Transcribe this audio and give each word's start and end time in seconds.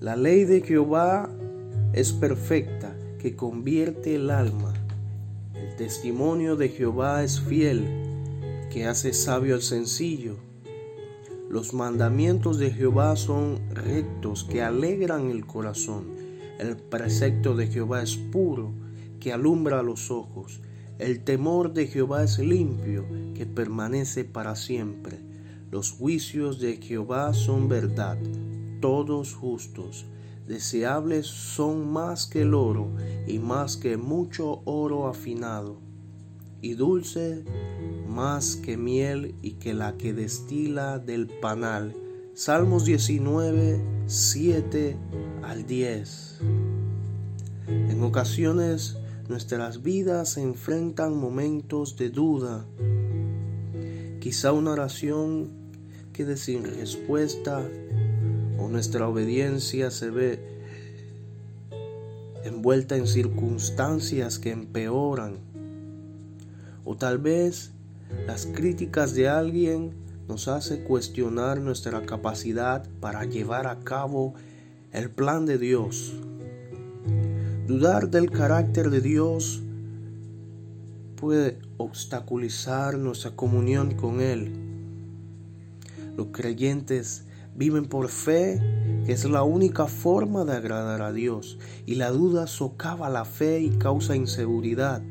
La 0.00 0.14
ley 0.14 0.44
de 0.44 0.60
Jehová 0.60 1.28
es 1.92 2.12
perfecta, 2.12 2.96
que 3.18 3.34
convierte 3.34 4.14
el 4.14 4.30
alma. 4.30 4.72
El 5.56 5.74
testimonio 5.74 6.54
de 6.54 6.68
Jehová 6.68 7.24
es 7.24 7.40
fiel, 7.40 7.84
que 8.70 8.86
hace 8.86 9.12
sabio 9.12 9.56
al 9.56 9.62
sencillo. 9.62 10.36
Los 11.50 11.74
mandamientos 11.74 12.60
de 12.60 12.70
Jehová 12.70 13.16
son 13.16 13.58
rectos, 13.74 14.44
que 14.44 14.62
alegran 14.62 15.32
el 15.32 15.46
corazón. 15.46 16.04
El 16.60 16.76
precepto 16.76 17.56
de 17.56 17.66
Jehová 17.66 18.00
es 18.00 18.16
puro, 18.16 18.70
que 19.18 19.32
alumbra 19.32 19.82
los 19.82 20.12
ojos. 20.12 20.60
El 21.00 21.24
temor 21.24 21.72
de 21.72 21.88
Jehová 21.88 22.22
es 22.22 22.38
limpio, 22.38 23.04
que 23.34 23.46
permanece 23.46 24.24
para 24.24 24.54
siempre. 24.54 25.18
Los 25.72 25.90
juicios 25.90 26.60
de 26.60 26.76
Jehová 26.76 27.34
son 27.34 27.68
verdad, 27.68 28.16
todos 28.80 29.34
justos. 29.34 30.06
Deseables 30.46 31.26
son 31.26 31.92
más 31.92 32.26
que 32.26 32.42
el 32.42 32.54
oro 32.54 32.88
y 33.26 33.38
más 33.38 33.76
que 33.76 33.96
mucho 33.96 34.62
oro 34.64 35.06
afinado, 35.06 35.76
y 36.62 36.72
dulce 36.74 37.44
más 38.08 38.56
que 38.56 38.76
miel 38.76 39.34
y 39.42 39.52
que 39.52 39.74
la 39.74 39.98
que 39.98 40.14
destila 40.14 40.98
del 40.98 41.26
panal. 41.26 41.94
Salmos 42.34 42.84
19, 42.86 43.80
7 44.06 44.96
al 45.42 45.66
10. 45.66 46.38
En 47.66 48.02
ocasiones 48.02 48.96
nuestras 49.28 49.82
vidas 49.82 50.38
enfrentan 50.38 51.14
momentos 51.14 51.96
de 51.96 52.08
duda. 52.08 52.64
Quizá 54.20 54.52
una 54.52 54.72
oración 54.72 55.50
quede 56.14 56.36
sin 56.36 56.64
respuesta 56.64 57.68
o 58.58 58.68
nuestra 58.68 59.08
obediencia 59.08 59.90
se 59.90 60.10
ve 60.10 60.58
envuelta 62.44 62.96
en 62.96 63.06
circunstancias 63.06 64.38
que 64.38 64.50
empeoran. 64.50 65.36
O 66.84 66.96
tal 66.96 67.18
vez 67.18 67.72
las 68.26 68.46
críticas 68.46 69.14
de 69.14 69.28
alguien 69.28 69.92
nos 70.28 70.48
hace 70.48 70.82
cuestionar 70.82 71.60
nuestra 71.60 72.02
capacidad 72.02 72.86
para 73.00 73.24
llevar 73.24 73.66
a 73.66 73.80
cabo 73.80 74.34
el 74.92 75.10
plan 75.10 75.46
de 75.46 75.58
Dios. 75.58 76.14
Dudar 77.66 78.10
del 78.10 78.30
carácter 78.30 78.90
de 78.90 79.00
Dios 79.00 79.62
puede 81.16 81.58
obstaculizar 81.76 82.96
nuestra 82.96 83.32
comunión 83.32 83.94
con 83.94 84.20
Él. 84.20 84.52
Los 86.16 86.28
creyentes 86.28 87.24
viven 87.58 87.84
por 87.86 88.08
fe, 88.08 88.62
que 89.04 89.12
es 89.12 89.24
la 89.24 89.42
única 89.42 89.86
forma 89.86 90.44
de 90.44 90.52
agradar 90.52 91.02
a 91.02 91.12
Dios, 91.12 91.58
y 91.84 91.96
la 91.96 92.10
duda 92.10 92.46
socava 92.46 93.10
la 93.10 93.24
fe 93.24 93.60
y 93.60 93.70
causa 93.70 94.16
inseguridad. 94.16 95.02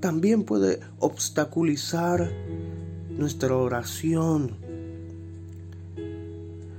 También 0.00 0.42
puede 0.42 0.80
obstaculizar 0.98 2.30
nuestra 3.16 3.56
oración, 3.56 4.56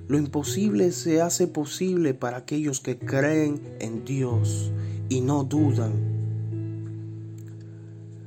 lo 0.09 0.17
imposible 0.17 0.91
se 0.91 1.21
hace 1.21 1.45
posible 1.45 2.15
para 2.15 2.37
aquellos 2.37 2.79
que 2.79 2.97
creen 2.97 3.61
en 3.79 4.05
Dios 4.05 4.71
y 5.07 5.21
no 5.21 5.43
dudan. 5.43 5.93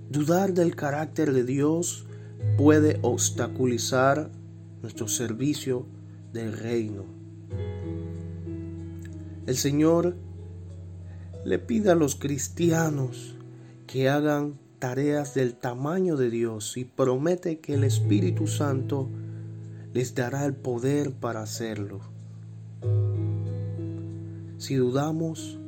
Dudar 0.09 0.55
del 0.55 0.77
carácter 0.77 1.33
de 1.33 1.43
Dios 1.43 2.06
puede 2.56 3.01
obstaculizar 3.03 4.31
nuestro 4.83 5.08
servicio 5.08 5.86
del 6.33 6.52
reino. 6.52 7.05
El 9.47 9.56
Señor 9.56 10.16
le 11.44 11.58
pide 11.58 11.91
a 11.91 11.94
los 11.94 12.14
cristianos 12.16 13.37
que 13.87 14.09
hagan 14.09 14.59
tareas 14.78 15.34
del 15.34 15.54
tamaño 15.54 16.16
de 16.16 16.31
Dios 16.31 16.76
y 16.76 16.84
promete 16.84 17.60
que 17.60 17.75
el 17.75 17.84
Espíritu 17.84 18.47
Santo 18.47 19.09
les 19.92 20.15
dará 20.15 20.44
el 20.44 20.54
poder 20.54 21.12
para 21.12 21.42
hacerlo. 21.42 22.00
Si 24.59 24.76
dudamos, 24.76 25.59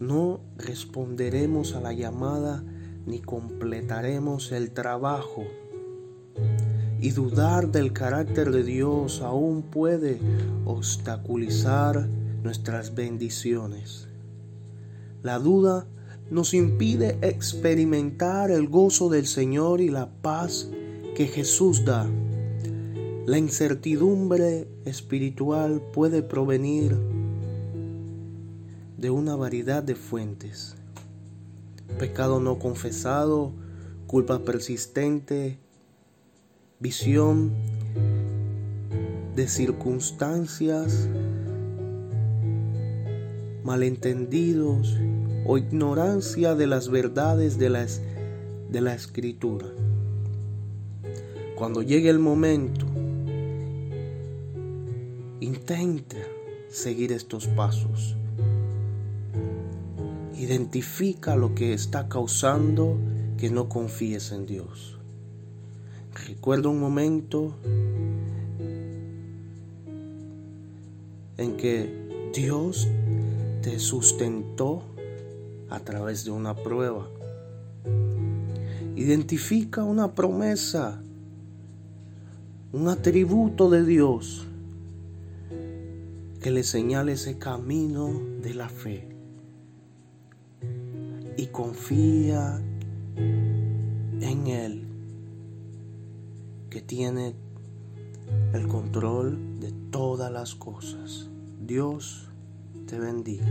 no 0.00 0.40
responderemos 0.56 1.74
a 1.74 1.80
la 1.80 1.92
llamada 1.92 2.64
ni 3.06 3.20
completaremos 3.20 4.52
el 4.52 4.72
trabajo. 4.72 5.44
Y 7.00 7.10
dudar 7.10 7.70
del 7.70 7.92
carácter 7.92 8.50
de 8.50 8.62
Dios 8.62 9.20
aún 9.20 9.62
puede 9.62 10.18
obstaculizar 10.64 12.08
nuestras 12.42 12.94
bendiciones. 12.94 14.08
La 15.22 15.38
duda 15.38 15.86
nos 16.30 16.54
impide 16.54 17.18
experimentar 17.22 18.50
el 18.50 18.68
gozo 18.68 19.08
del 19.08 19.26
Señor 19.26 19.80
y 19.80 19.88
la 19.88 20.08
paz 20.22 20.68
que 21.14 21.26
Jesús 21.26 21.84
da. 21.84 22.06
La 23.26 23.38
incertidumbre 23.38 24.68
espiritual 24.84 25.80
puede 25.92 26.22
provenir 26.22 26.94
de 28.98 29.10
una 29.10 29.36
variedad 29.36 29.82
de 29.82 29.94
fuentes. 29.94 30.76
Pecado 31.98 32.40
no 32.40 32.58
confesado, 32.58 33.52
culpa 34.06 34.40
persistente, 34.40 35.58
visión 36.80 37.52
de 39.34 39.48
circunstancias, 39.48 41.08
malentendidos 43.62 44.98
o 45.46 45.58
ignorancia 45.58 46.54
de 46.54 46.66
las 46.66 46.88
verdades 46.88 47.58
de 47.58 47.70
la, 47.70 47.86
de 48.70 48.80
la 48.80 48.94
escritura. 48.94 49.66
Cuando 51.56 51.82
llegue 51.82 52.10
el 52.10 52.18
momento 52.18 52.86
Intenta 55.44 56.16
seguir 56.70 57.12
estos 57.12 57.48
pasos. 57.48 58.16
Identifica 60.38 61.36
lo 61.36 61.54
que 61.54 61.74
está 61.74 62.08
causando 62.08 62.96
que 63.36 63.50
no 63.50 63.68
confíes 63.68 64.32
en 64.32 64.46
Dios. 64.46 64.98
Recuerda 66.26 66.70
un 66.70 66.80
momento 66.80 67.54
en 71.36 71.56
que 71.56 72.30
Dios 72.34 72.88
te 73.60 73.78
sustentó 73.78 74.82
a 75.68 75.80
través 75.80 76.24
de 76.24 76.30
una 76.30 76.54
prueba. 76.54 77.08
Identifica 78.96 79.84
una 79.84 80.14
promesa, 80.14 81.02
un 82.72 82.88
atributo 82.88 83.68
de 83.68 83.84
Dios 83.84 84.46
que 86.40 86.50
le 86.50 86.62
señale 86.62 87.12
ese 87.12 87.38
camino 87.38 88.20
de 88.42 88.54
la 88.54 88.70
fe. 88.70 89.08
Y 91.36 91.46
confía 91.48 92.62
en 93.16 94.46
Él, 94.46 94.86
que 96.74 96.82
tiene 96.82 97.36
el 98.52 98.66
control 98.66 99.60
de 99.60 99.70
todas 99.92 100.32
las 100.32 100.56
cosas. 100.56 101.30
Dios 101.60 102.32
te 102.88 102.98
bendiga. 102.98 103.46